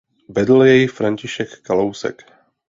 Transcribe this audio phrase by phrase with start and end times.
[0.29, 2.23] Vedl jej František Kalousek.